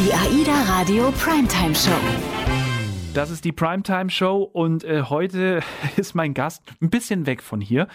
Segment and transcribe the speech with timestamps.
[0.00, 1.90] Die AIDA Radio Primetime Show.
[3.12, 5.60] Das ist die Primetime Show und äh, heute
[5.98, 7.86] ist mein Gast ein bisschen weg von hier.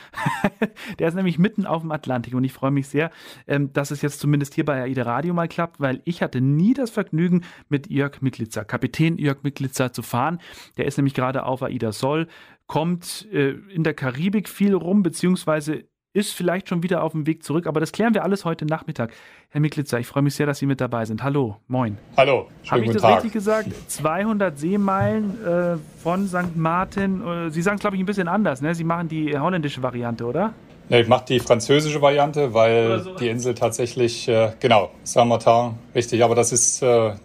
[0.99, 3.09] Der ist nämlich mitten auf dem Atlantik und ich freue mich sehr,
[3.47, 6.75] ähm, dass es jetzt zumindest hier bei AIDA Radio mal klappt, weil ich hatte nie
[6.75, 10.39] das Vergnügen, mit Jörg Miklitzer, Kapitän Jörg Miklitzer zu fahren.
[10.77, 12.27] Der ist nämlich gerade auf AIDA Sol,
[12.67, 15.85] kommt äh, in der Karibik viel rum, beziehungsweise
[16.15, 19.11] ist vielleicht schon wieder auf dem Weg zurück, aber das klären wir alles heute Nachmittag.
[19.49, 21.21] Herr Miklitzer, ich freue mich sehr, dass Sie mit dabei sind.
[21.21, 21.97] Hallo, moin.
[22.15, 23.15] Hallo, Habe ich das Tag.
[23.17, 23.67] richtig gesagt?
[23.91, 26.55] 200 Seemeilen äh, von St.
[26.55, 27.21] Martin.
[27.21, 28.61] Äh, Sie sagen es, glaube ich, ein bisschen anders.
[28.61, 28.73] Ne?
[28.73, 30.53] Sie machen die holländische Variante, oder?
[30.87, 33.15] Ne, ich mache die französische Variante, weil so.
[33.15, 37.15] die Insel tatsächlich, äh, genau, Saint-Martin, richtig, aber das ist äh,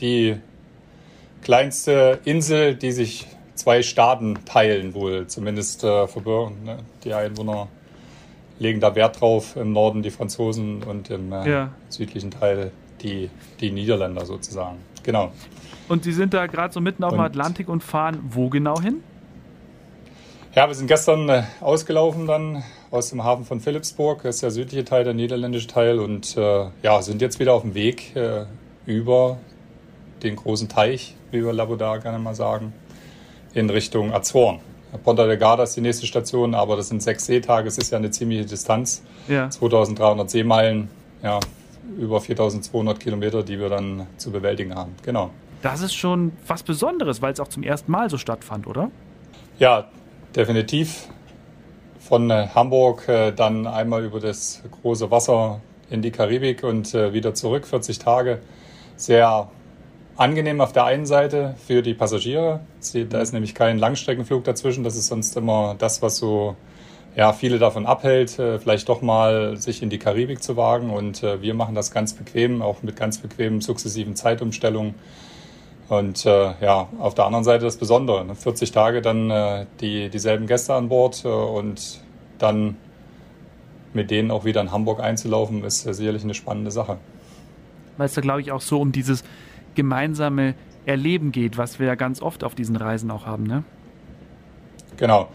[0.00, 0.36] die
[1.42, 6.64] kleinste Insel, die sich zwei Staaten teilen, wohl zumindest äh, verbürgen.
[6.64, 6.78] Ne?
[7.04, 7.68] Die Einwohner
[8.58, 11.70] legen da Wert drauf im Norden die Franzosen und im äh, ja.
[11.88, 14.78] südlichen Teil die, die Niederländer sozusagen.
[15.02, 15.32] Genau.
[15.88, 19.02] Und Sie sind da gerade so mitten auf dem Atlantik und fahren wo genau hin?
[20.54, 24.50] Ja, wir sind gestern äh, ausgelaufen dann aus dem Hafen von Philipsburg, das ist der
[24.50, 28.46] südliche Teil, der niederländische Teil und äh, ja, sind jetzt wieder auf dem Weg äh,
[28.86, 29.36] über
[30.22, 32.72] den großen Teich, wie wir Labodar gerne mal sagen,
[33.52, 34.60] in Richtung Azoren.
[34.96, 38.10] Ponta Delgada ist die nächste Station, aber das sind sechs Seetage, es ist ja eine
[38.10, 39.02] ziemliche Distanz.
[39.28, 39.50] Ja.
[39.50, 40.88] 2300 Seemeilen,
[41.22, 41.40] ja,
[41.98, 44.94] über 4200 Kilometer, die wir dann zu bewältigen haben.
[45.02, 45.30] Genau.
[45.62, 48.90] Das ist schon was Besonderes, weil es auch zum ersten Mal so stattfand, oder?
[49.58, 49.88] Ja,
[50.34, 51.08] definitiv.
[51.98, 57.12] Von äh, Hamburg äh, dann einmal über das große Wasser in die Karibik und äh,
[57.12, 58.40] wieder zurück, 40 Tage.
[58.96, 59.48] Sehr
[60.16, 62.60] angenehm auf der einen Seite für die Passagiere.
[63.10, 64.84] Da ist nämlich kein Langstreckenflug dazwischen.
[64.84, 66.56] Das ist sonst immer das, was so
[67.14, 70.90] ja, viele davon abhält, äh, vielleicht doch mal sich in die Karibik zu wagen.
[70.90, 74.94] Und äh, wir machen das ganz bequem, auch mit ganz bequemen sukzessiven Zeitumstellungen.
[75.88, 78.24] Und äh, ja, auf der anderen Seite das Besondere.
[78.24, 78.34] Ne?
[78.34, 82.00] 40 Tage dann die, dieselben Gäste an Bord und
[82.38, 82.76] dann
[83.94, 86.98] mit denen auch wieder in Hamburg einzulaufen, ist sicherlich eine spannende Sache.
[87.96, 89.24] Weil es da, glaube ich, auch so um dieses
[89.76, 90.54] gemeinsame
[90.84, 93.64] Erleben geht, was wir ja ganz oft auf diesen Reisen auch haben, ne?
[94.96, 95.28] Genau.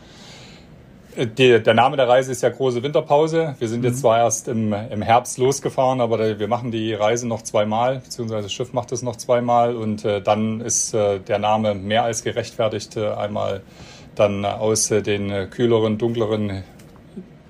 [1.15, 3.55] Äh, die, der Name der Reise ist ja große Winterpause.
[3.59, 3.99] Wir sind jetzt mhm.
[3.99, 8.53] zwar erst im, im Herbst losgefahren, aber wir machen die Reise noch zweimal, beziehungsweise das
[8.53, 12.97] Schiff macht es noch zweimal und äh, dann ist äh, der Name mehr als gerechtfertigt.
[12.97, 13.61] Äh, einmal
[14.15, 16.63] dann aus äh, den kühleren, dunkleren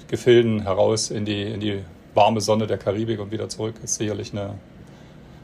[0.07, 1.79] Gefilden heraus in die, in die
[2.13, 3.75] warme Sonne der Karibik und wieder zurück.
[3.83, 4.55] Ist sicherlich eine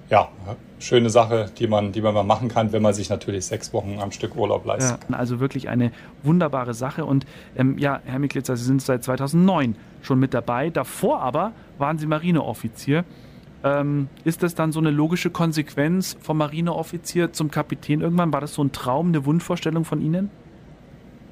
[0.09, 0.29] ja,
[0.79, 3.97] schöne Sache, die man, die man mal machen kann, wenn man sich natürlich sechs Wochen
[4.00, 5.00] am Stück Urlaub leistet.
[5.09, 5.91] Ja, also wirklich eine
[6.23, 7.06] wunderbare Sache.
[7.06, 7.25] Und
[7.57, 10.69] ähm, ja, Herr Miklitzer, Sie sind seit 2009 schon mit dabei.
[10.69, 13.03] Davor aber waren Sie Marineoffizier.
[13.63, 18.31] Ähm, ist das dann so eine logische Konsequenz vom Marineoffizier zum Kapitän irgendwann?
[18.31, 20.29] War das so ein Traum, eine Wunschvorstellung von Ihnen?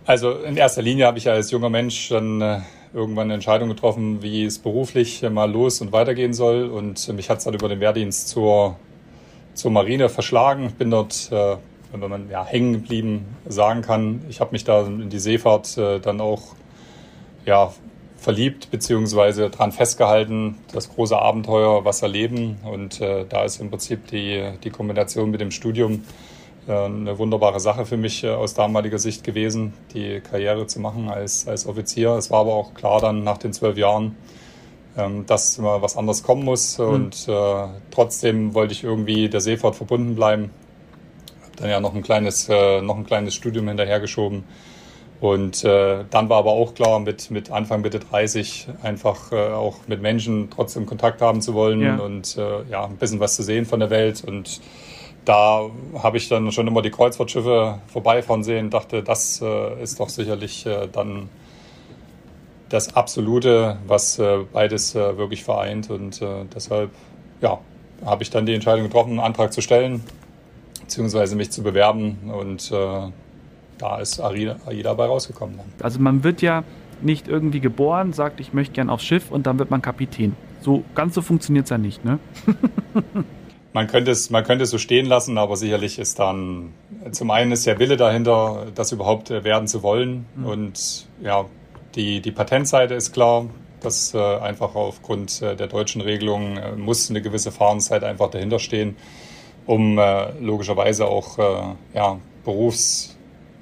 [0.05, 2.59] Also in erster Linie habe ich ja als junger Mensch dann äh,
[2.95, 6.69] irgendwann eine Entscheidung getroffen, wie es beruflich mal los und weitergehen soll.
[6.69, 8.77] Und mich hat es dann über den Wehrdienst zur,
[9.53, 10.71] zur Marine verschlagen.
[10.77, 11.57] Bin dort, äh,
[11.91, 14.21] wenn man ja, hängen geblieben sagen kann.
[14.29, 16.55] Ich habe mich da in die Seefahrt äh, dann auch
[17.45, 17.73] ja,
[18.17, 22.57] verliebt beziehungsweise dran festgehalten, das große Abenteuer, was erleben.
[22.63, 26.03] Und äh, da ist im Prinzip die, die Kombination mit dem Studium
[26.71, 31.47] eine wunderbare Sache für mich äh, aus damaliger Sicht gewesen, die Karriere zu machen als,
[31.47, 32.11] als Offizier.
[32.11, 34.15] Es war aber auch klar dann nach den zwölf Jahren,
[34.97, 36.77] ähm, dass immer was anderes kommen muss.
[36.77, 36.85] Mhm.
[36.85, 40.49] Und äh, trotzdem wollte ich irgendwie der Seefahrt verbunden bleiben.
[41.43, 44.43] Hab dann ja noch ein kleines, äh, noch ein kleines Studium hinterhergeschoben.
[45.21, 49.77] Und äh, dann war aber auch klar, mit, mit Anfang Mitte 30 einfach äh, auch
[49.87, 51.97] mit Menschen trotzdem Kontakt haben zu wollen ja.
[51.97, 54.59] und äh, ja, ein bisschen was zu sehen von der Welt und
[55.25, 55.69] da
[56.01, 60.65] habe ich dann schon immer die Kreuzfahrtschiffe vorbeifahren sehen, dachte, das äh, ist doch sicherlich
[60.65, 61.29] äh, dann
[62.69, 65.89] das Absolute, was äh, beides äh, wirklich vereint.
[65.89, 66.91] Und äh, deshalb,
[67.41, 67.59] ja,
[68.05, 70.03] habe ich dann die Entscheidung getroffen, einen Antrag zu stellen,
[70.81, 72.31] beziehungsweise mich zu bewerben.
[72.31, 73.11] Und äh,
[73.77, 75.57] da ist AIDA, AIDA dabei rausgekommen.
[75.57, 75.65] Dann.
[75.81, 76.63] Also man wird ja
[77.01, 80.35] nicht irgendwie geboren, sagt, ich möchte gern aufs Schiff und dann wird man Kapitän.
[80.61, 82.19] So ganz so funktioniert es ja nicht, ne?
[83.75, 86.73] man könnte es, man könnte es so stehen lassen, aber sicherlich ist dann
[87.11, 90.25] zum einen ist der Wille dahinter, das überhaupt äh, werden zu wollen.
[90.37, 90.45] Mhm.
[90.45, 91.43] Und ja,
[91.93, 93.47] die, die Patentseite ist klar,
[93.81, 98.59] dass äh, einfach aufgrund äh, der deutschen Regelung äh, muss eine gewisse Fahrenszeit einfach dahinter
[98.59, 98.95] stehen,
[99.65, 103.17] um äh, logischerweise auch äh, ja, Berufs,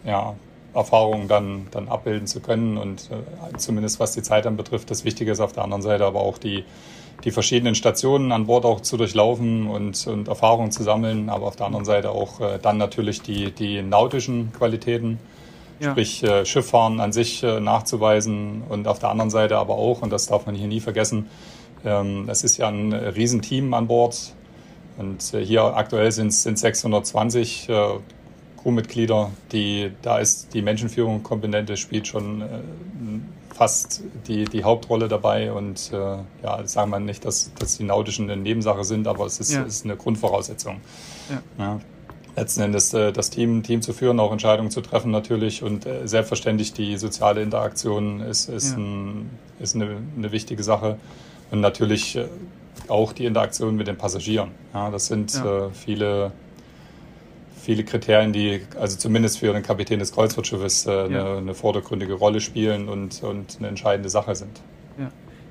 [0.05, 0.35] ja,
[0.75, 3.09] Erfahrungen dann, dann abbilden zu können und
[3.57, 4.89] zumindest was die Zeit dann betrifft.
[4.89, 6.65] Das Wichtige ist auf der anderen Seite aber auch die,
[7.23, 11.55] die verschiedenen Stationen an Bord auch zu durchlaufen und, und Erfahrungen zu sammeln, aber auf
[11.55, 15.19] der anderen Seite auch äh, dann natürlich die, die nautischen Qualitäten,
[15.79, 15.91] ja.
[15.91, 20.11] sprich äh, Schifffahren an sich äh, nachzuweisen und auf der anderen Seite aber auch, und
[20.11, 21.27] das darf man hier nie vergessen,
[21.85, 24.33] ähm, es ist ja ein Riesenteam an Bord
[24.97, 27.73] und äh, hier aktuell sind es 620 äh,
[28.61, 32.45] Crewmitglieder, die, da ist die Menschenführung Komponente spielt schon äh,
[33.53, 35.51] fast die, die Hauptrolle dabei.
[35.53, 39.39] Und äh, ja, sagen wir nicht, dass, dass die Nautischen eine Nebensache sind, aber es
[39.39, 39.63] ist, ja.
[39.63, 40.81] ist eine Grundvoraussetzung.
[41.29, 41.63] Ja.
[41.63, 41.79] ja.
[42.35, 46.07] Letzten Endes äh, das Team, Team zu führen, auch Entscheidungen zu treffen natürlich und äh,
[46.07, 49.29] selbstverständlich die soziale Interaktion ist, ist, ein,
[49.59, 50.97] ist eine, eine wichtige Sache.
[51.51, 52.25] Und natürlich äh,
[52.87, 54.49] auch die Interaktion mit den Passagieren.
[54.73, 56.31] Ja, das sind äh, viele
[57.63, 61.05] viele Kriterien, die also zumindest für den Kapitän des Kreuzfahrtschiffes äh, ja.
[61.05, 64.61] eine, eine, vordergründige Rolle spielen und, und eine entscheidende Sache sind.
[64.99, 65.09] Ja.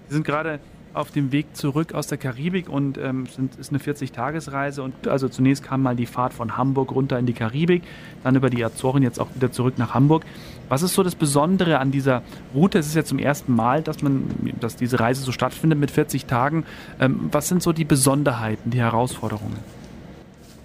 [0.08, 0.60] Sie sind gerade
[0.94, 4.82] auf dem Weg zurück aus der Karibik und ähm, sind, ist eine 40-Tagesreise.
[4.82, 7.82] Und also zunächst kam mal die Fahrt von Hamburg runter in die Karibik,
[8.22, 10.24] dann über die Azoren, jetzt auch wieder zurück nach Hamburg.
[10.68, 12.22] Was ist so das Besondere an dieser
[12.54, 12.78] Route?
[12.78, 16.26] Es ist ja zum ersten Mal, dass man, dass diese Reise so stattfindet mit 40
[16.26, 16.66] Tagen.
[17.00, 19.56] Ähm, was sind so die Besonderheiten, die Herausforderungen?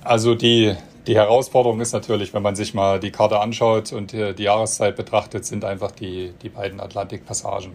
[0.03, 0.75] Also die,
[1.07, 4.95] die Herausforderung ist natürlich, wenn man sich mal die Karte anschaut und die, die Jahreszeit
[4.95, 7.71] betrachtet, sind einfach die, die beiden Atlantikpassagen,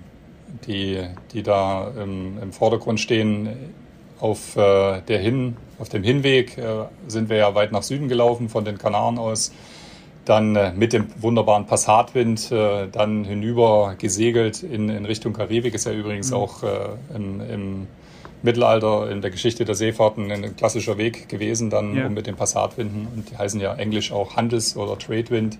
[0.66, 1.02] die,
[1.32, 3.74] die da im, im Vordergrund stehen.
[4.20, 8.48] Auf, äh, der Hin, auf dem Hinweg äh, sind wir ja weit nach Süden gelaufen,
[8.48, 9.50] von den Kanaren aus.
[10.24, 15.86] Dann äh, mit dem wunderbaren Passatwind, äh, dann hinüber gesegelt in, in Richtung Karibik, ist
[15.86, 16.36] ja übrigens mhm.
[16.36, 17.86] auch äh, im, im
[18.42, 22.06] Mittelalter in der Geschichte der Seefahrten ein klassischer Weg gewesen, dann ja.
[22.06, 25.58] um mit den Passatwinden, und die heißen ja englisch auch Handels- oder Tradewind,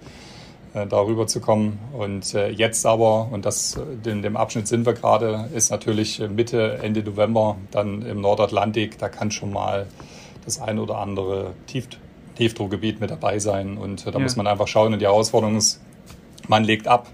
[0.74, 1.78] äh, darüber zu kommen.
[1.92, 6.78] Und äh, jetzt aber, und das in dem Abschnitt sind wir gerade, ist natürlich Mitte,
[6.82, 9.86] Ende November, dann im Nordatlantik, da kann schon mal
[10.44, 11.88] das ein oder andere Tief
[12.34, 13.76] Tiefdruckgebiet mit dabei sein.
[13.76, 14.22] Und äh, da ja.
[14.22, 14.94] muss man einfach schauen.
[14.94, 15.80] Und die Herausforderung ist,
[16.48, 17.08] man legt ab,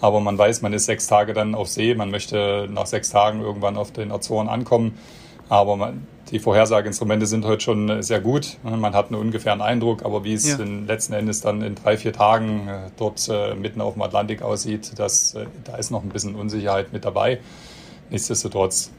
[0.00, 3.40] aber man weiß, man ist sechs Tage dann auf See, man möchte nach sechs Tagen
[3.40, 4.98] irgendwann auf den Azoren ankommen.
[5.48, 8.58] Aber man, die Vorhersageinstrumente sind heute schon sehr gut.
[8.62, 10.58] Man hat einen ungefähren Eindruck, aber wie es ja.
[10.58, 14.92] letzten Endes dann in drei, vier Tagen äh, dort äh, mitten auf dem Atlantik aussieht,
[14.96, 17.40] das, äh, da ist noch ein bisschen Unsicherheit mit dabei.
[18.10, 18.90] Nichtsdestotrotz,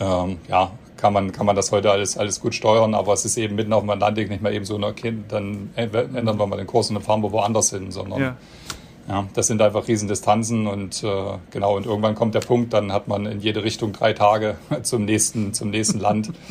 [0.00, 3.36] ähm, ja, kann man, kann man das heute alles, alles gut steuern, aber es ist
[3.36, 6.66] eben mitten auf dem Atlantik nicht mehr eben so, okay, dann ändern wir mal den
[6.66, 8.36] Kurs und dann fahren wir woanders hin, sondern ja.
[9.08, 11.08] Ja, das sind einfach Riesendistanzen und äh,
[11.50, 15.04] genau, und irgendwann kommt der Punkt, dann hat man in jede Richtung drei Tage zum
[15.04, 16.32] nächsten, zum nächsten Land.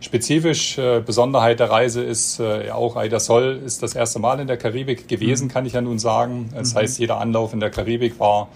[0.00, 4.46] Spezifisch äh, Besonderheit der Reise ist äh, auch Aida Sol ist das erste Mal in
[4.46, 5.50] der Karibik gewesen, mhm.
[5.50, 6.50] kann ich ja nun sagen.
[6.54, 6.78] Das mhm.
[6.78, 8.48] heißt, jeder Anlauf in der Karibik war,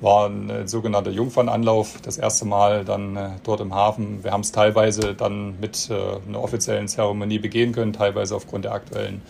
[0.00, 2.00] war ein äh, sogenannter Jungfernanlauf.
[2.02, 4.24] Das erste Mal dann äh, dort im Hafen.
[4.24, 5.94] Wir haben es teilweise dann mit äh,
[6.28, 9.20] einer offiziellen Zeremonie begehen können, teilweise aufgrund der aktuellen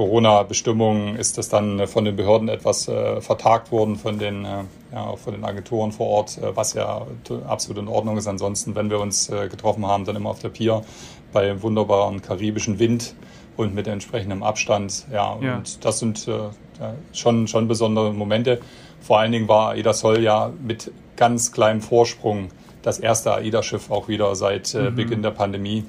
[0.00, 4.62] Corona-Bestimmungen ist das dann von den Behörden etwas äh, vertagt worden, von den, äh,
[4.94, 7.06] ja, von den Agenturen vor Ort, äh, was ja
[7.46, 8.26] absolut in Ordnung ist.
[8.26, 10.80] Ansonsten, wenn wir uns äh, getroffen haben, dann immer auf der Pier
[11.34, 13.14] bei wunderbaren karibischen Wind
[13.58, 15.04] und mit entsprechendem Abstand.
[15.12, 15.56] Ja, ja.
[15.56, 16.48] und das sind äh,
[17.12, 18.58] schon, schon besondere Momente.
[19.02, 22.48] Vor allen Dingen war AIDA Sol ja mit ganz kleinem Vorsprung
[22.80, 24.94] das erste AIDA-Schiff auch wieder seit äh, mhm.
[24.94, 25.84] Beginn der Pandemie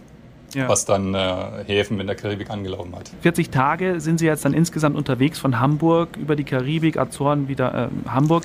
[0.53, 0.67] ja.
[0.69, 3.11] was dann äh, Häfen in der Karibik angelaufen hat.
[3.21, 7.89] 40 Tage sind Sie jetzt dann insgesamt unterwegs von Hamburg über die Karibik, Azoren, wieder
[8.05, 8.43] äh, Hamburg.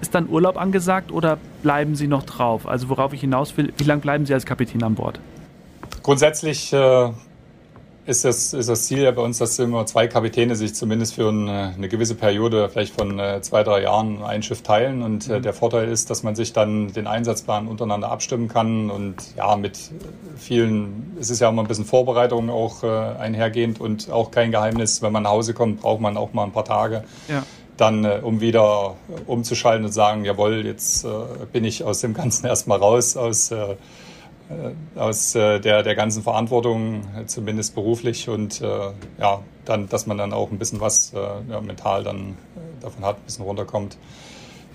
[0.00, 2.66] Ist dann Urlaub angesagt oder bleiben Sie noch drauf?
[2.66, 5.20] Also worauf ich hinaus will, wie lange bleiben Sie als Kapitän an Bord?
[6.02, 7.10] Grundsätzlich äh,
[8.06, 11.28] ist das, ist das Ziel ja bei uns, dass immer zwei Kapitäne sich zumindest für
[11.28, 15.02] eine, eine gewisse Periode, vielleicht von äh, zwei, drei Jahren, ein Schiff teilen.
[15.02, 15.42] Und äh, mhm.
[15.42, 18.90] der Vorteil ist, dass man sich dann den Einsatzplan untereinander abstimmen kann.
[18.90, 19.78] Und ja, mit
[20.36, 25.02] vielen, es ist ja immer ein bisschen Vorbereitung auch äh, einhergehend und auch kein Geheimnis,
[25.02, 27.02] wenn man nach Hause kommt, braucht man auch mal ein paar Tage.
[27.28, 27.42] Ja.
[27.76, 28.94] Dann, äh, um wieder
[29.26, 31.08] umzuschalten und sagen, jawohl, jetzt äh,
[31.52, 33.76] bin ich aus dem Ganzen erstmal raus, aus äh, äh,
[34.94, 38.66] aus äh, der, der ganzen Verantwortung, zumindest beruflich und äh,
[39.18, 42.36] ja, dann, dass man dann auch ein bisschen was ja, mental dann
[42.80, 43.96] davon hat, ein bisschen runterkommt.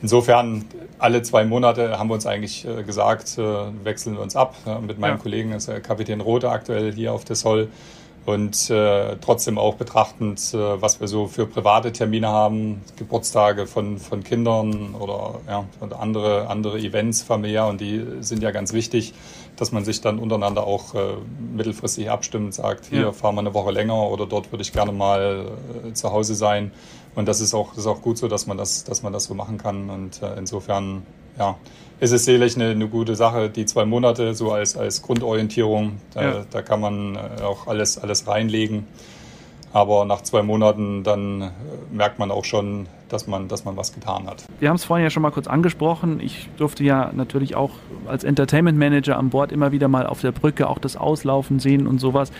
[0.01, 0.65] Insofern,
[0.99, 4.55] alle zwei Monate haben wir uns eigentlich gesagt, wechseln wir uns ab.
[4.85, 5.21] Mit meinem ja.
[5.21, 7.69] Kollegen, ist Kapitän Rote aktuell hier auf der Soll
[8.25, 13.97] und äh, trotzdem auch betrachtend, äh, was wir so für private Termine haben, Geburtstage von,
[13.97, 15.65] von Kindern oder ja,
[15.97, 19.13] andere, andere Events familiär und die sind ja ganz wichtig,
[19.55, 20.99] dass man sich dann untereinander auch äh,
[21.55, 23.11] mittelfristig abstimmt, sagt, hier ja.
[23.11, 25.47] fahren wir eine Woche länger oder dort würde ich gerne mal
[25.87, 26.71] äh, zu Hause sein
[27.15, 29.25] Und das ist auch, das ist auch gut so, dass man das, dass man das
[29.25, 29.89] so machen kann.
[29.89, 31.05] Und äh, insofern,
[31.37, 31.57] ja,
[32.01, 33.49] ist es sicherlich eine, eine gute Sache.
[33.49, 36.45] Die zwei Monate so als, als Grundorientierung, da, ja.
[36.49, 38.87] da kann man äh, auch alles, alles reinlegen.
[39.71, 41.49] Aber nach zwei Monaten dann äh,
[41.91, 44.43] merkt man auch schon, dass man, dass man was getan hat.
[44.59, 46.19] Wir haben es vorhin ja schon mal kurz angesprochen.
[46.19, 47.71] Ich durfte ja natürlich auch
[48.07, 51.85] als Entertainment Manager an Bord immer wieder mal auf der Brücke auch das Auslaufen sehen
[51.85, 52.31] und sowas.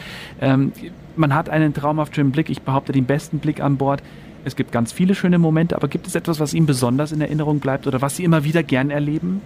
[0.41, 0.74] Ähm,
[1.15, 2.50] man hat einen traumhaft schönen Blick.
[2.50, 4.01] Ich behaupte den besten Blick an Bord.
[4.43, 7.60] Es gibt ganz viele schöne Momente, aber gibt es etwas, was Ihnen besonders in Erinnerung
[7.60, 9.41] bleibt oder was Sie immer wieder gern erleben?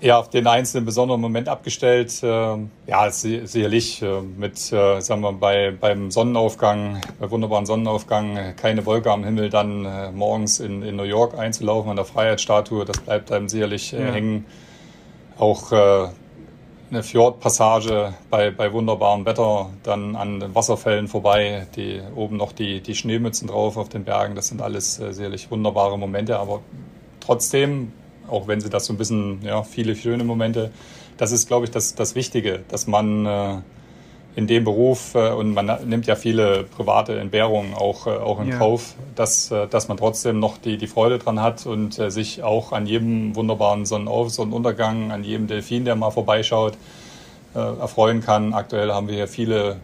[0.00, 2.22] Ja, auf den einzelnen besonderen Moment abgestellt.
[2.22, 8.86] Äh, ja, sicherlich äh, mit, äh, sagen wir, bei, beim Sonnenaufgang, bei wunderbaren Sonnenaufgang, keine
[8.86, 13.00] Wolke am Himmel, dann äh, morgens in, in New York einzulaufen an der Freiheitsstatue, das
[13.00, 13.98] bleibt einem sicherlich ja.
[13.98, 14.44] hängen.
[15.36, 15.72] Auch
[16.90, 22.80] eine Fjordpassage bei, bei wunderbarem Wetter, dann an den Wasserfällen vorbei, die oben noch die,
[22.80, 24.34] die Schneemützen drauf auf den Bergen.
[24.34, 26.60] Das sind alles äh, sicherlich wunderbare Momente, aber
[27.20, 27.92] trotzdem,
[28.28, 30.70] auch wenn sie das so ein bisschen, ja, viele schöne Momente,
[31.18, 33.56] das ist, glaube ich, das, das Wichtige, dass man äh,
[34.38, 38.50] in dem Beruf, äh, und man nimmt ja viele private Entbehrungen auch, äh, auch in
[38.50, 38.56] ja.
[38.56, 42.70] Kauf, dass, äh, dass man trotzdem noch die, die Freude dran hat und sich auch
[42.70, 46.74] an jedem wunderbaren Sonnenauf-, Sonnenuntergang, an jedem Delfin, der mal vorbeischaut,
[47.54, 48.54] erfreuen kann.
[48.54, 49.78] Aktuell haben wir hier viele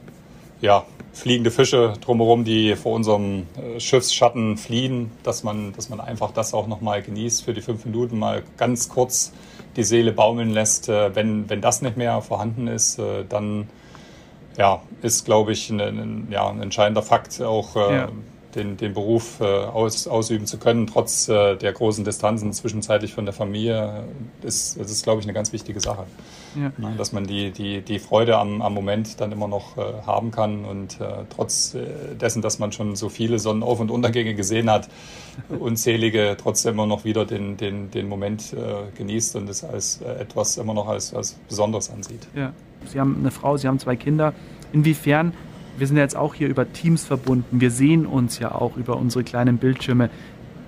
[0.61, 3.47] ja, fliegende Fische drumherum, die vor unserem
[3.79, 8.19] Schiffsschatten fliehen, dass man, dass man einfach das auch nochmal genießt für die fünf Minuten,
[8.19, 9.33] mal ganz kurz
[9.77, 10.89] die Seele baumeln lässt.
[10.89, 13.67] Wenn, wenn das nicht mehr vorhanden ist, dann
[14.57, 18.09] ja, ist, glaube ich, ein, ein, ja, ein entscheidender Fakt, auch äh, ja.
[18.55, 23.25] Den, den Beruf äh, aus, ausüben zu können, trotz äh, der großen Distanzen zwischenzeitlich von
[23.25, 24.05] der Familie.
[24.43, 26.05] Ist, das ist, glaube ich, eine ganz wichtige Sache.
[26.55, 26.73] Ja.
[26.79, 30.31] Ne, dass man die, die, die Freude am, am Moment dann immer noch äh, haben
[30.31, 34.71] kann und äh, trotz äh, dessen, dass man schon so viele Sonnenauf- und Untergänge gesehen
[34.71, 34.89] hat,
[35.59, 40.57] unzählige trotzdem immer noch wieder den, den, den Moment äh, genießt und es als etwas
[40.59, 42.27] immer noch als, als Besonderes ansieht.
[42.35, 42.53] Ja.
[42.87, 44.35] Sie haben eine Frau, Sie haben zwei Kinder.
[44.73, 45.33] Inwiefern,
[45.77, 48.97] wir sind ja jetzt auch hier über Teams verbunden, wir sehen uns ja auch über
[48.97, 50.11] unsere kleinen Bildschirme.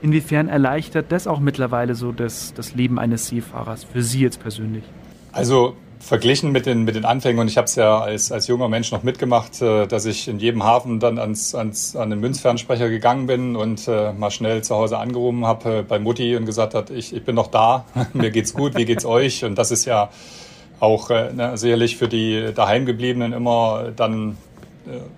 [0.02, 4.84] Inwiefern erleichtert das auch mittlerweile so das, das Leben eines Seefahrers für Sie jetzt persönlich?
[5.32, 8.68] Also verglichen mit den, mit den Anfängen, und ich habe es ja als, als junger
[8.68, 12.88] Mensch noch mitgemacht, äh, dass ich in jedem Hafen dann ans, ans, an den Münzfernsprecher
[12.88, 16.74] gegangen bin und äh, mal schnell zu Hause angerufen habe äh, bei Mutti und gesagt
[16.74, 19.44] hat, ich, ich bin noch da, mir geht's gut, wie geht's euch?
[19.44, 20.10] Und das ist ja
[20.78, 24.36] auch ne, sicherlich für die Daheimgebliebenen immer dann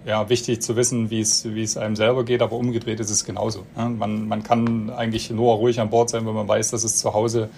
[0.07, 3.25] ja, wichtig zu wissen, wie es, wie es einem selber geht, aber umgedreht ist es
[3.25, 3.65] genauso.
[3.77, 3.89] Ne?
[3.89, 7.13] Man, man kann eigentlich nur ruhig an Bord sein, wenn man weiß, dass es zu
[7.15, 7.49] Hause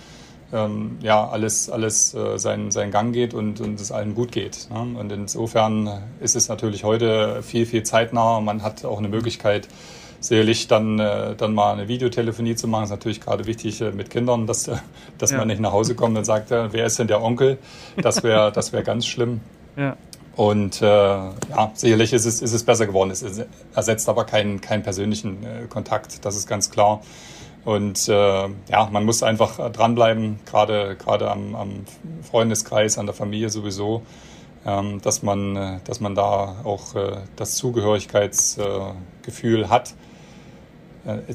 [0.53, 4.69] ähm, ja, alles, alles äh, seinen, seinen Gang geht und, und es allen gut geht.
[4.71, 4.99] Ne?
[4.99, 8.41] Und insofern ist es natürlich heute viel, viel zeitnah.
[8.41, 9.69] Man hat auch eine Möglichkeit,
[10.21, 14.11] sicherlich dann, äh, dann mal eine Videotelefonie zu machen, ist natürlich gerade wichtig äh, mit
[14.11, 14.77] Kindern, dass, äh,
[15.19, 15.39] dass ja.
[15.39, 17.59] man nicht nach Hause kommt und sagt, äh, wer ist denn der Onkel?
[17.97, 19.41] Das wäre das wär ganz schlimm.
[19.77, 19.97] Ja.
[20.37, 23.11] Und äh, ja, sicherlich ist es, ist es besser geworden.
[23.11, 23.25] Es
[23.75, 27.03] ersetzt aber keinen, keinen persönlichen äh, Kontakt, das ist ganz klar.
[27.65, 31.85] Und äh, ja, man muss einfach dranbleiben, gerade gerade am, am
[32.23, 34.01] Freundeskreis, an der Familie sowieso,
[34.65, 39.95] ähm, dass man äh, dass man da auch äh, das Zugehörigkeitsgefühl hat äh,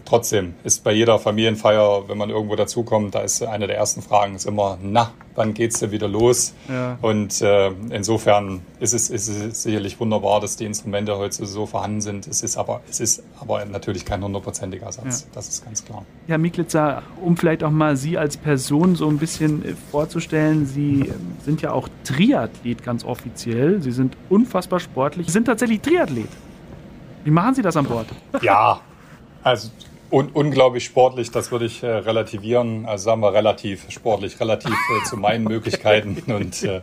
[0.05, 4.35] trotzdem ist bei jeder Familienfeier, wenn man irgendwo dazukommt, da ist eine der ersten Fragen
[4.35, 6.53] ist immer, na, wann geht's denn wieder los?
[6.69, 6.97] Ja.
[7.01, 12.01] Und äh, insofern ist es, ist es sicherlich wunderbar, dass die Instrumente heute so vorhanden
[12.01, 12.27] sind.
[12.27, 15.21] Es ist aber, es ist aber natürlich kein hundertprozentiger Satz.
[15.21, 15.27] Ja.
[15.33, 16.05] Das ist ganz klar.
[16.27, 21.01] Ja, Miklitzer, um vielleicht auch mal Sie als Person so ein bisschen äh, vorzustellen, Sie
[21.01, 23.81] ähm, sind ja auch Triathlet ganz offiziell.
[23.81, 25.27] Sie sind unfassbar sportlich.
[25.27, 26.29] Sie sind tatsächlich Triathlet.
[27.23, 28.05] Wie machen Sie das an Bord?
[28.41, 28.79] Ja,
[29.45, 29.69] also
[30.11, 32.85] un unglaublich sportlich, das würde ich äh, relativieren.
[32.85, 36.31] Also sagen wir relativ sportlich, relativ äh, zu meinen Möglichkeiten.
[36.31, 36.81] Und äh,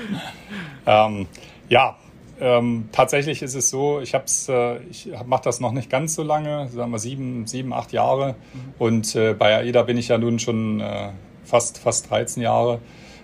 [0.86, 1.26] ähm,
[1.68, 1.96] ja,
[2.38, 6.22] ähm, tatsächlich ist es so, ich hab's, äh, ich mache das noch nicht ganz so
[6.22, 8.34] lange, sagen wir sieben, sieben, acht Jahre.
[8.52, 8.74] Mhm.
[8.78, 11.10] Und äh, bei AIDA bin ich ja nun schon äh,
[11.44, 12.80] fast, fast 13 Jahre.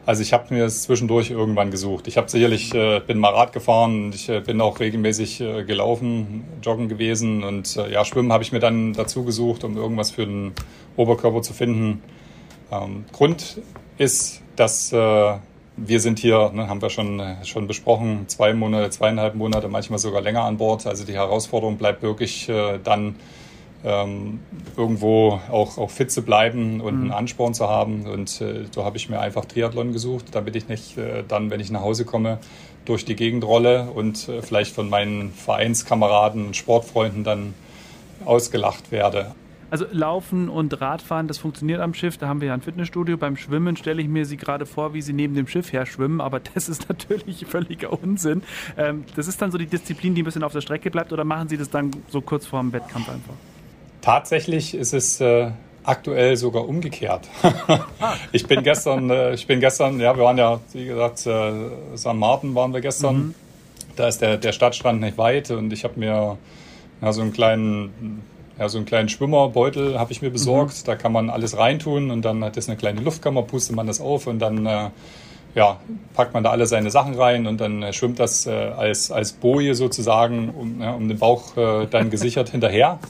[0.07, 2.07] Also ich habe mir es zwischendurch irgendwann gesucht.
[2.07, 5.65] Ich habe sicherlich, äh, bin mal Rad gefahren und ich äh, bin auch regelmäßig äh,
[5.65, 10.13] gelaufen, joggen gewesen und äh, ja, Schwimmen habe ich mir dann dazu gesucht, um irgendwas
[10.13, 10.53] für den
[10.97, 12.05] Oberkörper zu finden.
[12.71, 13.61] Ähm, Grund
[13.99, 15.33] ist, dass äh,
[15.77, 19.99] wir sind hier, ne, haben wir schon, äh, schon besprochen, zwei Monate, zweieinhalb Monate, manchmal
[19.99, 20.87] sogar länger an Bord.
[20.87, 23.17] Also die Herausforderung bleibt wirklich äh, dann
[23.85, 24.41] ähm,
[24.77, 27.03] irgendwo auch, auch fit zu bleiben und mhm.
[27.03, 28.07] einen Ansporn zu haben.
[28.07, 31.61] Und äh, so habe ich mir einfach Triathlon gesucht, damit ich nicht äh, dann, wenn
[31.61, 32.39] ich nach Hause komme,
[32.85, 37.55] durch die Gegend rolle und äh, vielleicht von meinen Vereinskameraden und Sportfreunden dann
[38.25, 39.35] ausgelacht werde.
[39.69, 42.19] Also Laufen und Radfahren, das funktioniert am Schiff.
[42.19, 43.17] Da haben wir ja ein Fitnessstudio.
[43.17, 46.21] Beim Schwimmen stelle ich mir Sie gerade vor, wie Sie neben dem Schiff her schwimmen.
[46.21, 48.43] Aber das ist natürlich völliger Unsinn.
[48.77, 51.13] Ähm, das ist dann so die Disziplin, die ein bisschen auf der Strecke bleibt.
[51.13, 53.35] Oder machen Sie das dann so kurz vor dem Wettkampf einfach?
[54.07, 55.51] Tatsächlich ist es äh,
[55.83, 57.29] aktuell sogar umgekehrt.
[58.33, 62.15] ich bin gestern, äh, ich bin gestern, ja, wir waren ja, wie gesagt, äh, St.
[62.15, 63.17] Martin waren wir gestern.
[63.17, 63.35] Mhm.
[63.97, 66.39] Da ist der, der Stadtstrand nicht weit und ich habe mir
[67.03, 68.23] ja, so einen kleinen
[68.57, 70.83] ja, so einen kleinen Schwimmerbeutel habe ich mir besorgt.
[70.83, 70.87] Mhm.
[70.87, 74.01] Da kann man alles reintun und dann hat das eine kleine Luftkammer, pustet man das
[74.01, 74.91] auf und dann äh,
[75.57, 75.81] ja,
[76.15, 79.33] packt man da alle seine Sachen rein und dann äh, schwimmt das äh, als, als
[79.33, 83.01] Boje sozusagen um, ja, um den Bauch äh, dann gesichert hinterher.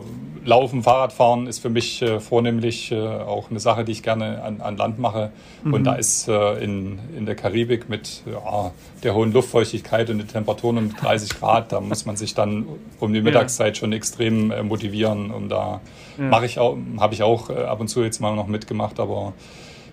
[0.47, 4.61] Laufen, Fahrradfahren ist für mich äh, vornehmlich äh, auch eine Sache, die ich gerne an,
[4.61, 5.31] an Land mache.
[5.65, 5.75] Mhm.
[5.75, 8.71] Und da ist äh, in, in der Karibik mit ja,
[9.03, 12.67] der hohen Luftfeuchtigkeit und den Temperaturen um 30 Grad, da muss man sich dann
[13.01, 13.81] um die Mittagszeit ja.
[13.81, 15.33] schon extrem äh, motivieren.
[15.33, 15.81] Und da
[16.17, 16.25] ja.
[16.25, 19.35] mache ich auch, habe ich auch äh, ab und zu jetzt mal noch mitgemacht, aber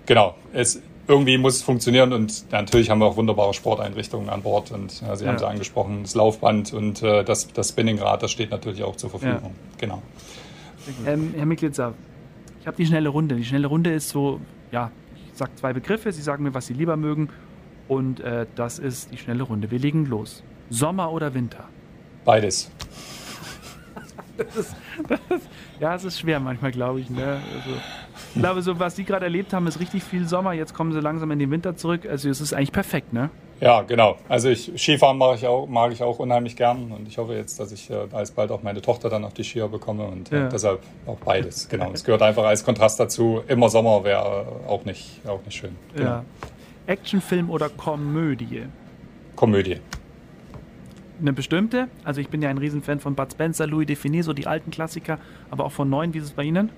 [0.06, 4.72] genau, es irgendwie muss es funktionieren und natürlich haben wir auch wunderbare Sporteinrichtungen an Bord
[4.72, 8.52] und ja, Sie haben sie angesprochen, das Laufband und äh, das, das Spinningrad, das steht
[8.52, 9.54] natürlich auch zur Verfügung.
[9.80, 10.02] Genau.
[11.06, 11.94] Ähm, Herr Miklitzer,
[12.62, 13.36] ich habe die schnelle Runde.
[13.36, 14.40] Die schnelle Runde ist so,
[14.72, 17.30] ja, ich sage zwei Begriffe, Sie sagen mir, was Sie lieber mögen.
[17.88, 19.70] Und äh, das ist die schnelle Runde.
[19.70, 20.44] Wir legen los.
[20.70, 21.68] Sommer oder Winter?
[22.24, 22.72] Beides.
[24.38, 24.76] das ist,
[25.08, 25.50] das ist,
[25.80, 27.10] ja, es ist schwer manchmal, glaube ich.
[27.10, 27.42] Ne?
[27.54, 27.78] Also,
[28.36, 30.54] ich glaube, so was Sie gerade erlebt haben, ist richtig viel Sommer.
[30.54, 32.08] Jetzt kommen Sie langsam in den Winter zurück.
[32.10, 33.30] Also es ist eigentlich perfekt, ne?
[33.62, 34.18] Ja, genau.
[34.28, 37.60] Also ich, Skifahren mag ich, auch, mag ich auch unheimlich gern und ich hoffe jetzt,
[37.60, 40.50] dass ich äh, alsbald auch meine Tochter dann auf die Skier bekomme und äh, ja.
[40.50, 41.70] deshalb auch beides.
[41.70, 41.92] Genau.
[41.94, 43.42] Es gehört einfach als Kontrast dazu.
[43.48, 45.76] Immer Sommer wäre auch nicht, auch nicht schön.
[45.96, 46.10] Genau.
[46.10, 46.26] Ja.
[46.88, 48.64] Actionfilm oder Komödie?
[49.36, 49.78] Komödie.
[51.22, 51.88] Eine bestimmte?
[52.04, 55.20] Also ich bin ja ein Riesenfan von Bud Spencer, Louis Define, so die alten Klassiker,
[55.52, 56.14] aber auch von neuen.
[56.14, 56.70] Wie ist es bei Ihnen?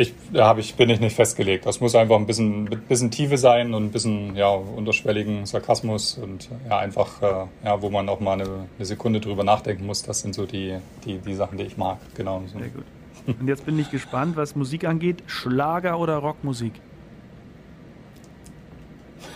[0.00, 1.66] Ich, da ich, bin ich nicht festgelegt.
[1.66, 6.48] Das muss einfach ein bisschen, bisschen Tiefe sein und ein bisschen ja, unterschwelligen Sarkasmus und
[6.70, 10.04] ja, einfach, äh, ja, wo man auch mal eine, eine, Sekunde drüber nachdenken muss.
[10.04, 11.98] Das sind so die, die, die Sachen, die ich mag.
[12.14, 12.40] Genau.
[12.46, 12.60] So.
[12.60, 12.84] Sehr gut.
[13.26, 15.24] Und jetzt bin ich gespannt, was Musik angeht.
[15.26, 16.74] Schlager oder Rockmusik?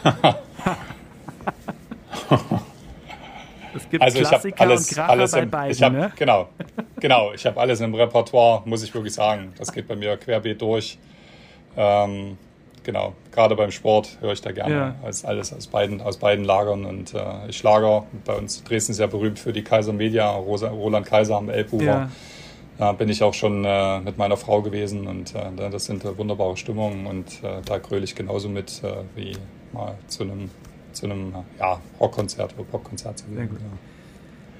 [3.74, 6.12] Es gibt also Klassiker alles, und Kracher alles im, bei beiden, hab, ne?
[6.16, 6.48] Genau,
[6.98, 7.32] genau.
[7.34, 9.52] Ich habe alles im Repertoire, muss ich wirklich sagen.
[9.58, 10.98] Das geht bei mir querbeet durch.
[11.76, 12.38] Ähm,
[12.82, 14.94] genau, gerade beim Sport höre ich da gerne ja.
[15.04, 16.86] als alles aus beiden, aus beiden Lagern.
[16.86, 21.06] Und äh, ich Schlager, bei uns Dresden sehr berühmt für die Kaiser Media, Rosa, Roland
[21.06, 21.84] Kaiser am Elbufer.
[21.84, 22.10] Ja.
[22.78, 26.16] Da bin ich auch schon äh, mit meiner Frau gewesen und äh, das sind äh,
[26.16, 29.36] wunderbare Stimmungen und äh, da gröle ich genauso mit äh, wie
[29.72, 30.50] mal zu einem
[30.92, 33.38] zu einem ja, Rockkonzert oder Popkonzert zu gehen.
[33.38, 33.78] Ja.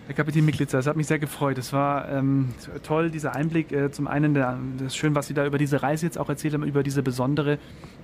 [0.09, 1.59] Herr Kapitän Miklitzer, es hat mich sehr gefreut.
[1.59, 2.49] Es war ähm,
[2.83, 3.71] toll, dieser Einblick.
[3.71, 6.29] Äh, zum einen, der, das ist schön, was Sie da über diese Reise jetzt auch
[6.29, 7.59] erzählt haben, über diese besondere.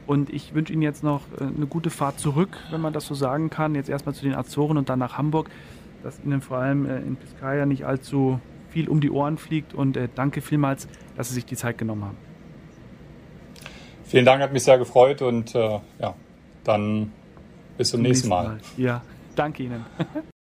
[0.07, 3.15] Und ich wünsche Ihnen jetzt noch äh, eine gute Fahrt zurück, wenn man das so
[3.15, 3.75] sagen kann.
[3.75, 5.51] Jetzt erstmal zu den Azoren und dann nach Hamburg.
[6.05, 9.75] Dass Ihnen vor allem äh, in Piscaya nicht allzu viel um die Ohren fliegt.
[9.75, 10.87] Und äh, danke vielmals,
[11.17, 12.17] dass Sie sich die Zeit genommen haben.
[14.05, 15.21] Vielen Dank, hat mich sehr gefreut.
[15.21, 16.15] Und äh, ja,
[16.63, 17.13] dann
[17.79, 18.49] bis zum, nächsten Mal.
[18.49, 18.61] Mal.
[18.77, 19.03] Ja,
[19.35, 19.87] danke Ihnen.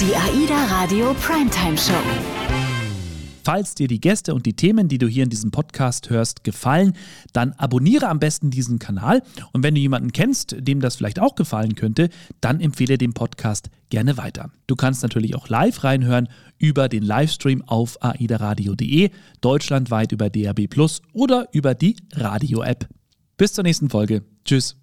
[0.00, 1.92] Die AIDA Radio Primetime Show.
[3.44, 6.94] Falls dir die Gäste und die Themen, die du hier in diesem Podcast hörst, gefallen,
[7.32, 9.22] dann abonniere am besten diesen Kanal.
[9.52, 12.08] Und wenn du jemanden kennst, dem das vielleicht auch gefallen könnte,
[12.40, 14.50] dann empfehle den Podcast gerne weiter.
[14.66, 16.28] Du kannst natürlich auch live reinhören
[16.58, 22.88] über den Livestream auf aidaradio.de, deutschlandweit über DAB Plus oder über die Radio-App.
[23.40, 24.22] Bis zur nächsten Folge.
[24.44, 24.76] Tschüss.